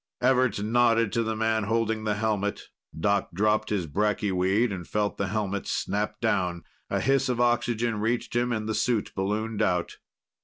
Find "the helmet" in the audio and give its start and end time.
2.05-2.69, 5.17-5.67